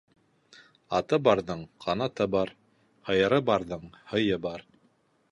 Аты 0.99 1.17
барҙың 1.27 1.59
ҡанаты 1.83 2.27
бар, 2.35 2.51
һыйыры 3.09 3.39
барҙың 3.51 3.85
һыйы 4.15 4.41
бар. 4.47 4.65